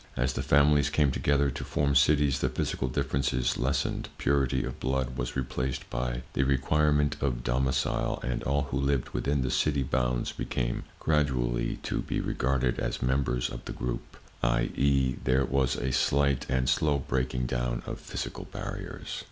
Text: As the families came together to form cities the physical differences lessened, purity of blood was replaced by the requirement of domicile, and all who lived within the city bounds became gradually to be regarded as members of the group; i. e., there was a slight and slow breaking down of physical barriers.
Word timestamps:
As 0.17 0.33
the 0.33 0.41
families 0.41 0.89
came 0.89 1.11
together 1.11 1.51
to 1.51 1.63
form 1.63 1.93
cities 1.93 2.39
the 2.39 2.49
physical 2.49 2.87
differences 2.87 3.59
lessened, 3.59 4.09
purity 4.17 4.63
of 4.63 4.79
blood 4.79 5.15
was 5.15 5.35
replaced 5.35 5.87
by 5.91 6.23
the 6.33 6.41
requirement 6.41 7.17
of 7.21 7.43
domicile, 7.43 8.19
and 8.23 8.41
all 8.41 8.63
who 8.71 8.77
lived 8.79 9.09
within 9.09 9.43
the 9.43 9.51
city 9.51 9.83
bounds 9.83 10.31
became 10.31 10.85
gradually 10.99 11.75
to 11.83 12.01
be 12.01 12.19
regarded 12.19 12.79
as 12.79 13.03
members 13.03 13.47
of 13.51 13.63
the 13.65 13.73
group; 13.73 14.17
i. 14.41 14.71
e., 14.75 15.17
there 15.23 15.45
was 15.45 15.75
a 15.75 15.91
slight 15.91 16.47
and 16.49 16.67
slow 16.67 16.97
breaking 16.97 17.45
down 17.45 17.83
of 17.85 17.99
physical 17.99 18.45
barriers. 18.45 19.19